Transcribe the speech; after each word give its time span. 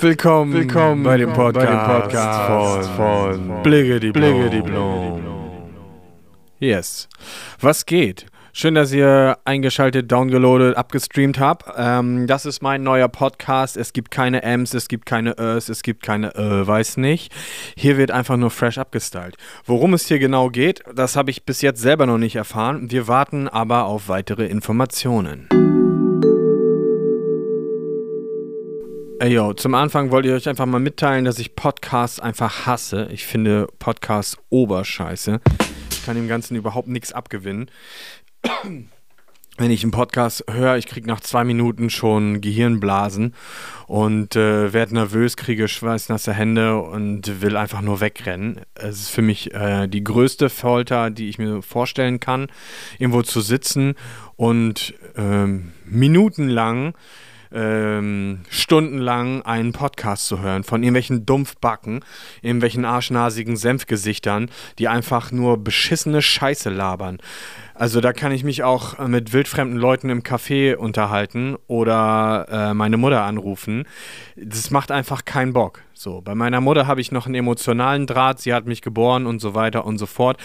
Willkommen, 0.00 0.52
Willkommen 0.52 1.02
bei 1.02 1.16
dem 1.16 1.32
Podcast, 1.32 1.66
bei 1.66 1.72
dem 1.72 2.00
Podcast 2.02 2.90
von, 2.90 3.38
von 3.38 3.62
Blicke 3.64 3.98
die 3.98 4.12
Blom. 4.12 5.32
Yes. 6.60 7.08
Was 7.60 7.84
geht? 7.84 8.26
Schön, 8.52 8.76
dass 8.76 8.92
ihr 8.92 9.38
eingeschaltet, 9.44 10.10
downgeloadet, 10.10 10.76
abgestreamt 10.76 11.40
habt. 11.40 11.64
Ähm, 11.76 12.28
das 12.28 12.46
ist 12.46 12.62
mein 12.62 12.84
neuer 12.84 13.08
Podcast. 13.08 13.76
Es 13.76 13.92
gibt 13.92 14.12
keine 14.12 14.42
M's, 14.44 14.72
es 14.74 14.86
gibt 14.86 15.04
keine 15.04 15.36
Ös, 15.38 15.68
es 15.68 15.82
gibt 15.82 16.04
keine 16.04 16.34
Ö, 16.36 16.64
weiß 16.64 16.96
nicht. 16.98 17.32
Hier 17.76 17.96
wird 17.96 18.12
einfach 18.12 18.36
nur 18.36 18.50
fresh 18.50 18.78
abgestylt. 18.78 19.36
Worum 19.64 19.94
es 19.94 20.06
hier 20.06 20.20
genau 20.20 20.48
geht, 20.48 20.82
das 20.94 21.16
habe 21.16 21.30
ich 21.30 21.44
bis 21.44 21.60
jetzt 21.60 21.80
selber 21.80 22.06
noch 22.06 22.18
nicht 22.18 22.36
erfahren. 22.36 22.90
Wir 22.90 23.08
warten 23.08 23.48
aber 23.48 23.84
auf 23.86 24.08
weitere 24.08 24.46
Informationen. 24.46 25.48
Yo, 29.26 29.52
zum 29.52 29.74
Anfang 29.74 30.10
wollte 30.10 30.28
ich 30.28 30.34
euch 30.34 30.48
einfach 30.48 30.66
mal 30.66 30.80
mitteilen, 30.80 31.24
dass 31.24 31.38
ich 31.38 31.56
Podcasts 31.56 32.20
einfach 32.20 32.66
hasse. 32.66 33.08
Ich 33.10 33.26
finde 33.26 33.68
Podcasts 33.78 34.38
oberscheiße. 34.50 35.40
Ich 35.90 36.04
kann 36.06 36.16
dem 36.16 36.28
Ganzen 36.28 36.56
überhaupt 36.56 36.88
nichts 36.88 37.12
abgewinnen 37.12 37.70
wenn 39.58 39.72
ich 39.72 39.82
einen 39.82 39.90
Podcast 39.90 40.44
höre, 40.48 40.76
ich 40.76 40.86
kriege 40.86 41.08
nach 41.08 41.20
zwei 41.20 41.42
Minuten 41.44 41.90
schon 41.90 42.40
Gehirnblasen 42.40 43.34
und 43.88 44.36
äh, 44.36 44.72
werde 44.72 44.94
nervös, 44.94 45.36
kriege 45.36 45.66
schweißnasse 45.66 46.32
Hände 46.32 46.78
und 46.78 47.42
will 47.42 47.56
einfach 47.56 47.80
nur 47.80 48.00
wegrennen. 48.00 48.60
Es 48.74 49.00
ist 49.00 49.10
für 49.10 49.22
mich 49.22 49.52
äh, 49.52 49.88
die 49.88 50.04
größte 50.04 50.48
Folter, 50.48 51.10
die 51.10 51.28
ich 51.28 51.38
mir 51.38 51.60
vorstellen 51.60 52.20
kann, 52.20 52.46
irgendwo 52.98 53.22
zu 53.22 53.40
sitzen 53.40 53.96
und 54.36 54.94
ähm, 55.16 55.72
minutenlang 55.84 56.94
ähm, 57.52 58.40
stundenlang 58.50 59.42
einen 59.42 59.72
Podcast 59.72 60.26
zu 60.26 60.40
hören 60.40 60.64
von 60.64 60.82
irgendwelchen 60.82 61.26
Dumpfbacken, 61.26 62.04
irgendwelchen 62.42 62.84
arschnasigen 62.84 63.56
Senfgesichtern, 63.56 64.50
die 64.78 64.88
einfach 64.88 65.32
nur 65.32 65.62
beschissene 65.62 66.22
Scheiße 66.22 66.70
labern. 66.70 67.18
Also 67.78 68.00
da 68.00 68.12
kann 68.12 68.32
ich 68.32 68.42
mich 68.42 68.64
auch 68.64 68.98
mit 69.06 69.32
wildfremden 69.32 69.78
Leuten 69.78 70.10
im 70.10 70.22
Café 70.22 70.74
unterhalten 70.74 71.56
oder 71.68 72.46
äh, 72.50 72.74
meine 72.74 72.96
Mutter 72.96 73.22
anrufen. 73.22 73.84
Das 74.34 74.72
macht 74.72 74.90
einfach 74.90 75.24
keinen 75.24 75.52
Bock. 75.52 75.82
So, 75.94 76.20
bei 76.20 76.34
meiner 76.34 76.60
Mutter 76.60 76.88
habe 76.88 77.00
ich 77.00 77.12
noch 77.12 77.26
einen 77.26 77.36
emotionalen 77.36 78.08
Draht. 78.08 78.40
Sie 78.40 78.52
hat 78.52 78.66
mich 78.66 78.82
geboren 78.82 79.26
und 79.26 79.40
so 79.40 79.54
weiter 79.54 79.84
und 79.84 79.98
so 79.98 80.06
fort. 80.06 80.38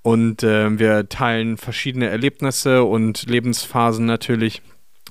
Und 0.00 0.42
äh, 0.42 0.78
wir 0.78 1.10
teilen 1.10 1.58
verschiedene 1.58 2.08
Erlebnisse 2.08 2.84
und 2.84 3.28
Lebensphasen 3.28 4.06
natürlich. 4.06 4.62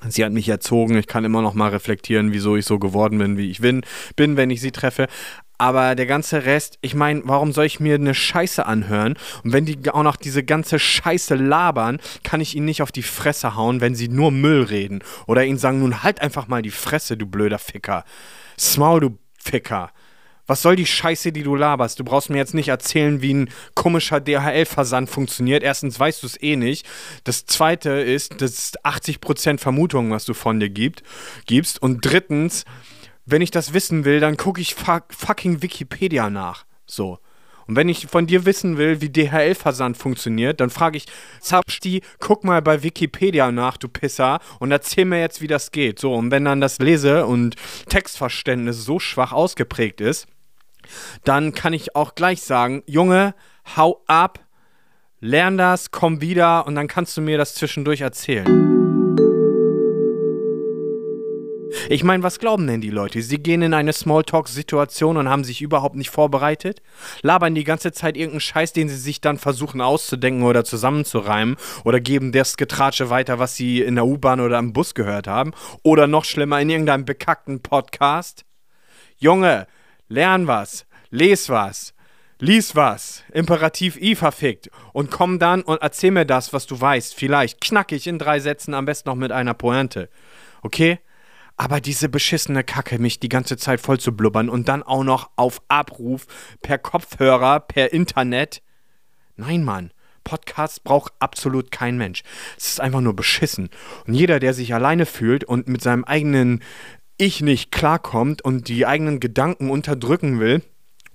Sie 0.06 0.24
hat 0.24 0.32
mich 0.32 0.48
erzogen. 0.48 0.96
Ich 0.96 1.06
kann 1.06 1.24
immer 1.24 1.42
noch 1.42 1.54
mal 1.54 1.70
reflektieren, 1.70 2.32
wieso 2.32 2.56
ich 2.56 2.64
so 2.64 2.78
geworden 2.78 3.18
bin, 3.18 3.36
wie 3.36 3.50
ich 3.50 3.60
bin, 3.60 3.82
bin 4.14 4.36
wenn 4.36 4.50
ich 4.50 4.60
sie 4.60 4.70
treffe. 4.70 5.08
Aber 5.60 5.96
der 5.96 6.06
ganze 6.06 6.44
Rest, 6.44 6.78
ich 6.82 6.94
meine, 6.94 7.22
warum 7.24 7.50
soll 7.52 7.66
ich 7.66 7.80
mir 7.80 7.96
eine 7.96 8.14
Scheiße 8.14 8.64
anhören? 8.64 9.16
Und 9.42 9.52
wenn 9.52 9.64
die 9.64 9.90
auch 9.90 10.04
noch 10.04 10.14
diese 10.14 10.44
ganze 10.44 10.78
Scheiße 10.78 11.34
labern, 11.34 11.98
kann 12.22 12.40
ich 12.40 12.54
ihnen 12.54 12.66
nicht 12.66 12.80
auf 12.80 12.92
die 12.92 13.02
Fresse 13.02 13.56
hauen, 13.56 13.80
wenn 13.80 13.96
sie 13.96 14.08
nur 14.08 14.30
Müll 14.30 14.62
reden. 14.62 15.00
Oder 15.26 15.44
ihnen 15.44 15.58
sagen, 15.58 15.80
nun 15.80 16.04
halt 16.04 16.22
einfach 16.22 16.46
mal 16.46 16.62
die 16.62 16.70
Fresse, 16.70 17.16
du 17.16 17.26
blöder 17.26 17.58
Ficker. 17.58 18.04
Smaul, 18.56 19.00
du 19.00 19.18
Ficker. 19.36 19.90
Was 20.48 20.62
soll 20.62 20.76
die 20.76 20.86
Scheiße, 20.86 21.30
die 21.30 21.42
du 21.42 21.54
laberst? 21.54 22.00
Du 22.00 22.04
brauchst 22.04 22.30
mir 22.30 22.38
jetzt 22.38 22.54
nicht 22.54 22.68
erzählen, 22.68 23.20
wie 23.20 23.34
ein 23.34 23.50
komischer 23.74 24.18
DHL-Versand 24.18 25.10
funktioniert. 25.10 25.62
Erstens 25.62 26.00
weißt 26.00 26.22
du 26.22 26.26
es 26.26 26.42
eh 26.42 26.56
nicht. 26.56 26.86
Das 27.24 27.44
zweite 27.44 27.90
ist, 27.90 28.40
das 28.40 28.52
ist 28.52 28.84
80% 28.84 29.58
Vermutung, 29.58 30.10
was 30.10 30.24
du 30.24 30.32
von 30.32 30.58
dir 30.58 30.70
gibt, 30.70 31.02
gibst. 31.46 31.82
Und 31.82 32.00
drittens, 32.00 32.64
wenn 33.26 33.42
ich 33.42 33.50
das 33.50 33.74
wissen 33.74 34.06
will, 34.06 34.20
dann 34.20 34.38
gucke 34.38 34.62
ich 34.62 34.74
fuck, 34.74 35.04
fucking 35.10 35.60
Wikipedia 35.62 36.30
nach. 36.30 36.64
So. 36.86 37.18
Und 37.66 37.76
wenn 37.76 37.90
ich 37.90 38.06
von 38.06 38.26
dir 38.26 38.46
wissen 38.46 38.78
will, 38.78 39.02
wie 39.02 39.10
DHL-Versand 39.10 39.98
funktioniert, 39.98 40.62
dann 40.62 40.70
frage 40.70 40.96
ich, 40.96 41.04
Zapsti, 41.40 42.00
guck 42.18 42.42
mal 42.42 42.62
bei 42.62 42.82
Wikipedia 42.82 43.52
nach, 43.52 43.76
du 43.76 43.88
Pisser, 43.88 44.40
und 44.60 44.72
erzähl 44.72 45.04
mir 45.04 45.20
jetzt, 45.20 45.42
wie 45.42 45.46
das 45.46 45.70
geht. 45.70 45.98
So, 45.98 46.14
und 46.14 46.30
wenn 46.30 46.46
dann 46.46 46.62
das 46.62 46.78
Lese- 46.78 47.26
und 47.26 47.56
Textverständnis 47.90 48.82
so 48.82 48.98
schwach 48.98 49.32
ausgeprägt 49.32 50.00
ist, 50.00 50.26
dann 51.24 51.52
kann 51.52 51.72
ich 51.72 51.94
auch 51.96 52.14
gleich 52.14 52.42
sagen, 52.42 52.82
Junge, 52.86 53.34
hau 53.76 54.02
ab, 54.06 54.40
lern 55.20 55.58
das, 55.58 55.90
komm 55.90 56.20
wieder 56.20 56.66
und 56.66 56.74
dann 56.74 56.88
kannst 56.88 57.16
du 57.16 57.20
mir 57.20 57.38
das 57.38 57.54
zwischendurch 57.54 58.00
erzählen. 58.00 58.78
Ich 61.88 62.02
meine, 62.02 62.22
was 62.22 62.38
glauben 62.38 62.66
denn 62.66 62.80
die 62.80 62.90
Leute? 62.90 63.20
Sie 63.22 63.38
gehen 63.38 63.62
in 63.62 63.74
eine 63.74 63.92
Smalltalk-Situation 63.92 65.16
und 65.16 65.28
haben 65.28 65.44
sich 65.44 65.60
überhaupt 65.60 65.96
nicht 65.96 66.10
vorbereitet, 66.10 66.82
labern 67.22 67.54
die 67.54 67.64
ganze 67.64 67.92
Zeit 67.92 68.16
irgendeinen 68.16 68.40
Scheiß, 68.40 68.72
den 68.72 68.88
sie 68.88 68.96
sich 68.96 69.20
dann 69.20 69.38
versuchen 69.38 69.80
auszudenken 69.80 70.44
oder 70.44 70.64
zusammenzureimen 70.64 71.56
oder 71.84 72.00
geben 72.00 72.32
das 72.32 72.56
Getratsche 72.56 73.10
weiter, 73.10 73.38
was 73.38 73.56
sie 73.56 73.82
in 73.82 73.96
der 73.96 74.06
U-Bahn 74.06 74.40
oder 74.40 74.58
im 74.58 74.72
Bus 74.72 74.94
gehört 74.94 75.26
haben 75.26 75.52
oder 75.82 76.06
noch 76.06 76.24
schlimmer 76.24 76.60
in 76.60 76.70
irgendeinem 76.70 77.04
bekackten 77.04 77.60
Podcast. 77.60 78.44
Junge, 79.18 79.66
lern 80.08 80.46
was, 80.46 80.86
les 81.10 81.48
was, 81.48 81.94
lies 82.40 82.74
was, 82.74 83.24
Imperativ 83.32 83.96
I 83.96 84.14
verfickt 84.14 84.70
und 84.92 85.10
komm 85.10 85.38
dann 85.38 85.62
und 85.62 85.82
erzähl 85.82 86.10
mir 86.10 86.24
das, 86.24 86.52
was 86.52 86.66
du 86.66 86.80
weißt, 86.80 87.14
vielleicht 87.14 87.60
knackig 87.60 88.06
in 88.06 88.18
drei 88.18 88.40
Sätzen, 88.40 88.74
am 88.74 88.84
besten 88.84 89.08
noch 89.08 89.16
mit 89.16 89.32
einer 89.32 89.54
Pointe. 89.54 90.08
Okay? 90.62 90.98
Aber 91.56 91.80
diese 91.80 92.08
beschissene 92.08 92.62
Kacke, 92.62 93.00
mich 93.00 93.18
die 93.18 93.28
ganze 93.28 93.56
Zeit 93.56 93.80
voll 93.80 93.98
zu 93.98 94.12
blubbern 94.12 94.48
und 94.48 94.68
dann 94.68 94.84
auch 94.84 95.02
noch 95.02 95.30
auf 95.34 95.60
Abruf, 95.66 96.26
per 96.62 96.78
Kopfhörer, 96.78 97.58
per 97.60 97.92
Internet. 97.92 98.62
Nein, 99.36 99.64
Mann. 99.64 99.90
Podcast 100.22 100.84
braucht 100.84 101.14
absolut 101.20 101.72
kein 101.72 101.96
Mensch. 101.96 102.22
Es 102.56 102.68
ist 102.68 102.80
einfach 102.80 103.00
nur 103.00 103.16
beschissen. 103.16 103.70
Und 104.06 104.14
jeder, 104.14 104.38
der 104.38 104.52
sich 104.52 104.74
alleine 104.74 105.06
fühlt 105.06 105.42
und 105.42 105.68
mit 105.68 105.82
seinem 105.82 106.04
eigenen 106.04 106.62
Ich 107.18 107.40
nicht 107.40 107.72
klarkommt 107.72 108.42
und 108.42 108.68
die 108.68 108.86
eigenen 108.86 109.18
Gedanken 109.18 109.70
unterdrücken 109.70 110.38
will, 110.38 110.62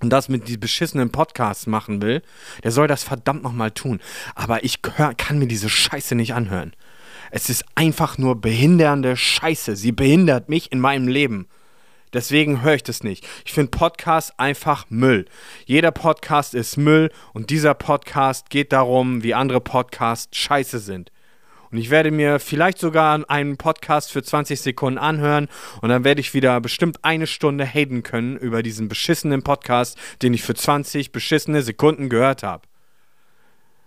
und 0.04 0.10
das 0.10 0.28
mit 0.28 0.50
die 0.50 0.58
beschissenen 0.58 1.12
Podcasts 1.12 1.66
machen 1.66 2.02
will, 2.02 2.22
der 2.62 2.72
soll 2.72 2.90
das 2.90 3.04
verdammt 3.04 3.42
nochmal 3.42 3.72
tun. 3.72 4.02
Aber 4.36 4.66
ich 4.66 4.80
hör, 4.98 5.14
kann 5.14 5.40
mir 5.40 5.48
diese 5.48 5.70
Scheiße 5.70 6.14
nicht 6.16 6.34
anhören. 6.34 6.74
Es 7.32 7.50
ist 7.50 7.64
einfach 7.76 8.18
nur 8.18 8.40
behindernde 8.40 9.16
Scheiße. 9.16 9.78
Sie 9.78 9.94
behindert 9.94 10.50
mich 10.50 10.74
in 10.74 10.82
meinem 10.82 11.08
Leben. 11.08 11.48
Deswegen 12.12 12.62
höre 12.62 12.76
ich 12.76 12.84
das 12.84 13.04
nicht. 13.04 13.26
Ich 13.46 13.54
finde 13.54 13.72
Podcast 13.72 14.38
einfach 14.38 14.86
Müll. 14.90 15.26
Jeder 15.66 15.92
Podcast 15.92 16.54
ist 16.54 16.76
Müll 16.76 17.10
und 17.32 17.50
dieser 17.50 17.74
Podcast 17.74 18.50
geht 18.50 18.74
darum, 18.74 19.24
wie 19.24 19.34
andere 19.34 19.62
Podcasts 19.62 20.38
scheiße 20.38 20.80
sind. 20.80 21.12
Und 21.74 21.80
ich 21.80 21.90
werde 21.90 22.12
mir 22.12 22.40
vielleicht 22.40 22.78
sogar 22.78 23.28
einen 23.32 23.58
Podcast 23.58 24.12
für 24.12 24.22
20 24.22 24.62
Sekunden 24.62 25.00
anhören 25.00 25.48
und 25.82 25.90
dann 25.90 26.04
werde 26.04 26.22
ich 26.22 26.36
wieder 26.36 26.62
bestimmt 26.62 27.04
eine 27.04 27.26
Stunde 27.26 27.66
haten 27.66 28.04
können 28.04 28.38
über 28.38 28.62
diesen 28.62 28.90
beschissenen 28.90 29.42
Podcast, 29.42 29.98
den 30.22 30.36
ich 30.36 30.44
für 30.44 30.54
20 30.54 31.12
beschissene 31.12 31.64
Sekunden 31.64 32.10
gehört 32.10 32.44
habe. 32.44 32.68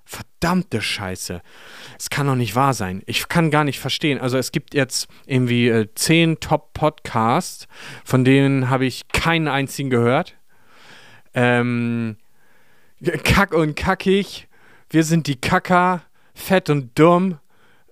Verdammte 0.05 0.83
Scheiße. 0.83 1.43
Es 1.97 2.11
kann 2.11 2.27
doch 2.27 2.35
nicht 2.35 2.57
wahr 2.57 2.75
sein. 2.75 3.05
Ich 3.07 3.29
kann 3.29 3.53
gar 3.53 3.63
nicht 3.63 3.79
verstehen. 3.79 4.21
Also 4.21 4.37
es 4.37 4.51
gibt 4.51 4.75
jetzt 4.75 5.07
irgendwie 5.27 5.69
äh, 5.69 5.87
zehn 5.95 6.41
Top-Podcasts, 6.41 7.69
von 8.05 8.25
denen 8.25 8.69
habe 8.69 8.85
ich 8.85 9.07
keinen 9.13 9.47
einzigen 9.47 9.91
gehört. 9.91 10.35
Ähm, 11.35 12.17
Kack 13.23 13.55
und 13.55 13.77
Kackig, 13.77 14.49
wir 14.91 15.05
sind 15.05 15.29
die 15.29 15.41
Kacker, 15.41 16.03
fett 16.35 16.69
und 16.69 16.99
dumm 16.99 17.39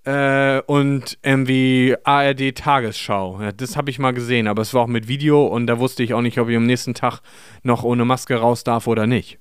äh, 0.04 0.60
und 0.66 1.18
irgendwie 1.22 1.96
ARD 2.04 2.54
Tagesschau. 2.54 3.40
Ja, 3.40 3.52
das 3.52 3.76
habe 3.76 3.90
ich 3.90 3.98
mal 3.98 4.12
gesehen, 4.12 4.46
aber 4.46 4.62
es 4.62 4.74
war 4.74 4.82
auch 4.82 4.88
mit 4.88 5.08
Video 5.08 5.46
und 5.46 5.66
da 5.66 5.78
wusste 5.78 6.02
ich 6.02 6.14
auch 6.14 6.20
nicht, 6.20 6.38
ob 6.38 6.48
ich 6.48 6.56
am 6.56 6.66
nächsten 6.66 6.94
Tag 6.94 7.20
noch 7.62 7.82
ohne 7.82 8.04
Maske 8.04 8.36
raus 8.36 8.64
darf 8.64 8.86
oder 8.86 9.06
nicht. 9.06 9.38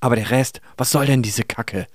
Aber 0.00 0.16
der 0.16 0.30
Rest, 0.30 0.60
was 0.76 0.92
soll 0.92 1.06
denn 1.06 1.22
diese 1.22 1.42
Kacke? 1.42 1.86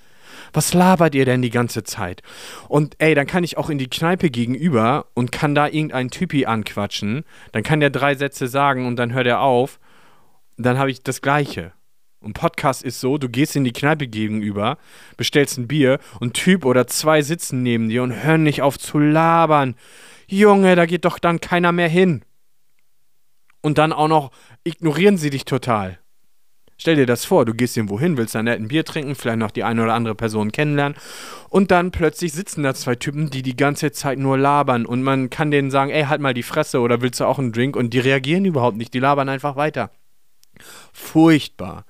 Was 0.51 0.74
labert 0.74 1.15
ihr 1.15 1.25
denn 1.25 1.42
die 1.42 1.50
ganze 1.50 1.83
Zeit? 1.83 2.21
Und 2.68 2.95
ey, 3.00 3.15
dann 3.15 3.25
kann 3.25 3.44
ich 3.44 3.57
auch 3.57 3.69
in 3.69 3.77
die 3.80 3.89
Kneipe 3.89 4.30
gegenüber 4.30 5.07
und 5.13 5.31
kann 5.31 5.56
da 5.56 5.68
irgendeinen 5.68 6.12
Typi 6.12 6.45
anquatschen. 6.45 7.24
Dann 7.54 7.63
kann 7.63 7.80
der 7.80 7.89
drei 7.89 8.13
Sätze 8.15 8.48
sagen 8.48 8.86
und 8.86 8.98
dann 8.98 9.13
hört 9.13 9.25
er 9.25 9.42
auf. 9.42 9.80
Dann 10.57 10.77
habe 10.77 10.92
ich 10.92 11.01
das 11.01 11.21
Gleiche. 11.21 11.71
Und 12.23 12.33
Podcast 12.33 12.83
ist 12.83 12.99
so, 12.99 13.17
du 13.17 13.27
gehst 13.27 13.55
in 13.55 13.63
die 13.63 13.73
Kneipe 13.73 14.07
gegenüber, 14.07 14.77
bestellst 15.17 15.57
ein 15.57 15.67
Bier 15.67 15.99
und 16.19 16.33
Typ 16.33 16.65
oder 16.65 16.87
zwei 16.87 17.21
sitzen 17.21 17.63
neben 17.63 17.89
dir 17.89 18.01
und 18.01 18.23
hören 18.23 18.43
nicht 18.43 18.61
auf 18.61 18.79
zu 18.79 18.97
labern. 18.97 19.75
Junge, 20.27 20.75
da 20.75 20.85
geht 20.85 21.05
doch 21.05 21.19
dann 21.19 21.41
keiner 21.41 21.71
mehr 21.71 21.89
hin. 21.89 22.23
Und 23.61 23.77
dann 23.77 23.93
auch 23.93 24.07
noch 24.07 24.31
ignorieren 24.63 25.17
sie 25.17 25.29
dich 25.29 25.45
total. 25.45 25.99
Stell 26.77 26.95
dir 26.95 27.05
das 27.05 27.23
vor, 27.23 27.45
du 27.45 27.53
gehst 27.53 27.77
irgendwo 27.77 27.99
hin, 27.99 28.17
willst 28.17 28.35
da 28.35 28.43
nett 28.43 28.59
ein 28.59 28.67
Bier 28.67 28.83
trinken, 28.83 29.15
vielleicht 29.15 29.37
noch 29.37 29.51
die 29.51 29.63
eine 29.63 29.83
oder 29.83 29.93
andere 29.93 30.15
Person 30.15 30.51
kennenlernen 30.51 30.97
und 31.49 31.71
dann 31.71 31.91
plötzlich 31.91 32.33
sitzen 32.33 32.63
da 32.63 32.73
zwei 32.73 32.95
Typen, 32.95 33.29
die 33.29 33.41
die 33.41 33.55
ganze 33.55 33.91
Zeit 33.91 34.17
nur 34.17 34.37
labern 34.37 34.85
und 34.85 35.03
man 35.03 35.29
kann 35.29 35.51
denen 35.51 35.71
sagen, 35.71 35.91
ey, 35.91 36.03
halt 36.03 36.19
mal 36.19 36.33
die 36.33 36.43
Fresse 36.43 36.79
oder 36.81 37.01
willst 37.01 37.19
du 37.19 37.25
auch 37.25 37.39
einen 37.39 37.53
Drink 37.53 37.75
und 37.75 37.93
die 37.93 37.99
reagieren 37.99 38.43
überhaupt 38.43 38.75
nicht, 38.75 38.93
die 38.93 38.99
labern 38.99 39.29
einfach 39.29 39.55
weiter. 39.55 39.91
Furchtbar. 40.91 41.85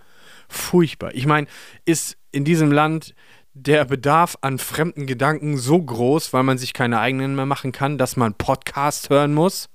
Furchtbar. 0.53 1.15
Ich 1.15 1.25
meine, 1.25 1.47
ist 1.85 2.17
in 2.31 2.45
diesem 2.45 2.71
Land 2.71 3.15
der 3.53 3.85
Bedarf 3.85 4.37
an 4.41 4.59
fremden 4.59 5.07
Gedanken 5.07 5.57
so 5.57 5.81
groß, 5.81 6.31
weil 6.33 6.43
man 6.43 6.57
sich 6.57 6.73
keine 6.73 6.99
eigenen 6.99 7.35
mehr 7.35 7.45
machen 7.45 7.71
kann, 7.71 7.97
dass 7.97 8.17
man 8.17 8.35
Podcast 8.35 9.09
hören 9.09 9.33
muss? 9.33 9.69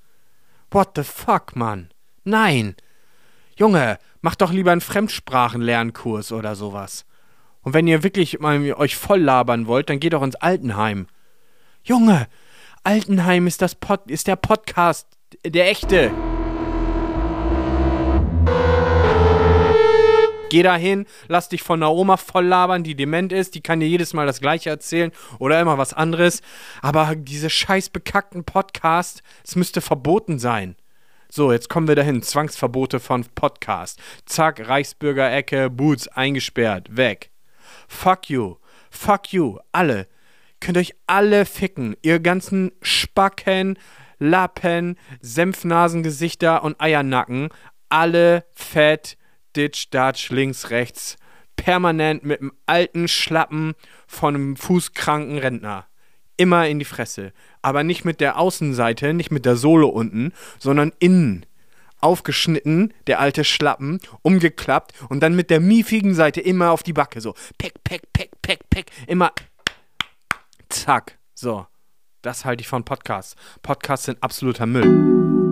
What 0.70 0.90
the 0.96 1.02
fuck, 1.02 1.56
Mann? 1.56 1.90
Nein. 2.24 2.76
Junge, 3.56 3.98
macht 4.20 4.40
doch 4.40 4.52
lieber 4.52 4.72
einen 4.72 4.80
Fremdsprachenlernkurs 4.80 6.32
oder 6.32 6.54
sowas. 6.54 7.06
Und 7.62 7.74
wenn 7.74 7.86
ihr 7.88 8.02
wirklich 8.02 8.38
mal 8.38 8.72
euch 8.74 8.96
voll 8.96 9.20
labern 9.20 9.66
wollt, 9.66 9.90
dann 9.90 10.00
geht 10.00 10.12
doch 10.12 10.22
ins 10.22 10.36
Altenheim. 10.36 11.08
Junge, 11.82 12.28
Altenheim 12.84 13.46
ist 13.46 13.62
das 13.62 13.74
Pod 13.74 14.10
ist 14.10 14.28
der 14.28 14.36
Podcast, 14.36 15.08
der 15.44 15.70
echte. 15.70 16.12
Geh 20.50 20.62
da 20.62 20.76
hin, 20.76 21.06
lass 21.26 21.50
dich 21.50 21.62
von 21.62 21.80
der 21.80 21.90
Oma 21.90 22.16
voll 22.16 22.46
labern, 22.46 22.82
die 22.82 22.94
dement 22.94 23.32
ist, 23.32 23.54
die 23.54 23.60
kann 23.60 23.80
dir 23.80 23.88
jedes 23.88 24.14
Mal 24.14 24.26
das 24.26 24.40
Gleiche 24.40 24.70
erzählen 24.70 25.12
oder 25.38 25.60
immer 25.60 25.76
was 25.76 25.92
anderes. 25.92 26.40
Aber 26.80 27.14
diese 27.16 27.50
scheiß 27.50 27.90
bekackten 27.90 28.44
Podcasts, 28.44 29.22
es 29.44 29.56
müsste 29.56 29.82
verboten 29.82 30.38
sein. 30.38 30.76
So, 31.30 31.52
jetzt 31.52 31.68
kommen 31.68 31.86
wir 31.88 31.96
dahin. 31.96 32.22
Zwangsverbote 32.22 33.00
von 33.00 33.26
Podcast. 33.34 34.00
Zack, 34.24 34.66
Reichsbürgerecke, 34.66 35.68
Boots 35.68 36.08
eingesperrt, 36.08 36.96
weg. 36.96 37.30
Fuck 37.86 38.30
you. 38.30 38.56
Fuck 38.90 39.34
you. 39.34 39.58
Alle. 39.70 40.06
Könnt 40.60 40.78
euch 40.78 40.94
alle 41.06 41.44
ficken. 41.44 41.94
Ihr 42.00 42.20
ganzen 42.20 42.72
Spacken, 42.80 43.78
Lappen, 44.18 44.98
Senfnasengesichter 45.20 46.64
und 46.64 46.80
Eiernacken. 46.80 47.50
Alle 47.90 48.46
fett 48.54 49.18
Ditch, 49.58 49.90
Dutch, 49.90 50.30
links, 50.30 50.70
rechts, 50.70 51.16
permanent 51.56 52.24
mit 52.24 52.40
einem 52.40 52.52
alten 52.66 53.08
Schlappen 53.08 53.74
von 54.06 54.34
einem 54.34 54.56
fußkranken 54.56 55.38
Rentner. 55.38 55.86
Immer 56.36 56.68
in 56.68 56.78
die 56.78 56.84
Fresse. 56.84 57.32
Aber 57.60 57.82
nicht 57.82 58.04
mit 58.04 58.20
der 58.20 58.38
Außenseite, 58.38 59.12
nicht 59.12 59.32
mit 59.32 59.44
der 59.44 59.56
Sohle 59.56 59.86
unten, 59.86 60.32
sondern 60.60 60.92
innen. 61.00 61.44
Aufgeschnitten, 62.00 62.94
der 63.08 63.18
alte 63.18 63.42
Schlappen, 63.42 63.98
umgeklappt 64.22 64.92
und 65.08 65.20
dann 65.20 65.34
mit 65.34 65.50
der 65.50 65.58
miefigen 65.58 66.14
Seite 66.14 66.40
immer 66.40 66.70
auf 66.70 66.84
die 66.84 66.92
Backe. 66.92 67.20
So, 67.20 67.34
peck, 67.58 67.82
peck, 67.82 68.02
peck, 68.12 68.30
peck, 68.40 68.60
peck. 68.70 68.86
Immer. 69.08 69.32
Zack. 70.68 71.18
So. 71.34 71.66
Das 72.22 72.44
halte 72.44 72.60
ich 72.60 72.68
von 72.68 72.84
Podcasts. 72.84 73.34
Podcasts 73.62 74.06
sind 74.06 74.22
absoluter 74.22 74.66
Müll. 74.66 75.47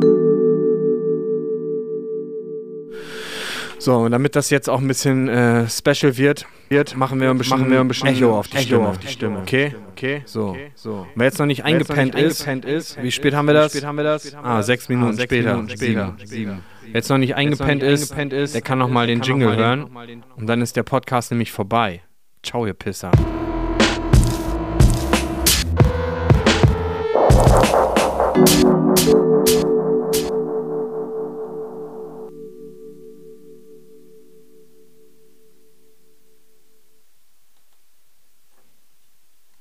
So, 3.87 3.99
und 3.99 4.11
damit 4.11 4.35
das 4.35 4.51
jetzt 4.51 4.69
auch 4.69 4.81
ein 4.81 4.89
bisschen 4.89 5.29
äh, 5.29 5.69
special 5.69 6.17
wird, 6.17 6.45
wird, 6.71 6.97
machen 6.97 7.21
wir 7.21 7.31
ein 7.31 7.39
bisschen, 7.39 7.61
machen 7.61 7.71
wir 7.71 7.79
ein 7.79 7.87
bisschen 7.87 8.09
Echo 8.09 8.37
auf 8.37 8.49
die 8.49 8.57
Echo 8.57 8.67
Stimme. 8.67 8.89
Auf 8.89 8.99
die 8.99 9.07
Stimme. 9.07 9.39
Okay, 9.39 9.77
okay, 9.93 10.23
so. 10.25 10.49
Okay, 10.49 10.73
so. 10.75 11.07
Wer 11.15 11.27
jetzt 11.27 11.39
noch 11.39 11.47
nicht 11.47 11.63
eingepennt, 11.63 12.15
noch 12.15 12.21
nicht 12.21 12.31
ist, 12.33 12.49
eingepennt 12.49 12.65
ist, 12.65 13.01
wie 13.01 13.13
spät 13.13 13.35
haben 13.35 13.47
wir 13.47 13.55
das? 13.55 13.85
Haben 13.85 13.97
wir 13.97 14.03
das? 14.03 14.35
Ah, 14.35 14.61
sechs 14.65 14.89
Minuten, 14.89 15.11
ah, 15.11 15.13
sechs 15.13 15.33
später. 15.33 15.55
Minuten 15.55 15.77
später. 15.77 16.17
Sieben. 16.19 16.27
Sieben. 16.27 16.63
Wer 16.83 16.95
jetzt 16.95 17.09
noch 17.11 17.19
nicht 17.19 17.37
eingepennt, 17.37 17.83
noch 17.83 17.89
nicht 17.89 18.03
ist, 18.03 18.11
eingepennt 18.11 18.33
ist, 18.33 18.55
der 18.57 18.63
kann 18.63 18.81
noch 18.81 18.91
mal 18.91 19.07
den 19.07 19.21
Jingle 19.21 19.55
hören. 19.55 19.89
Und 20.35 20.49
dann 20.49 20.63
ist 20.63 20.75
der 20.75 20.83
Podcast 20.83 21.31
nämlich 21.31 21.53
vorbei. 21.53 22.03
Ciao, 22.43 22.67
ihr 22.67 22.75
Pisser. 22.75 23.13